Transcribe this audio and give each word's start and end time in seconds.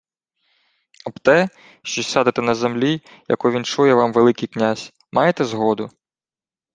—Об 1.05 1.19
те, 1.19 1.49
що 1.83 2.03
сядете 2.03 2.41
на 2.41 2.55
землі, 2.55 3.01
яку 3.27 3.51
віншує 3.51 3.93
вам 3.93 4.13
Великий 4.13 4.47
князь. 4.47 4.93
Маєте 5.11 5.45
згоду? 5.45 5.89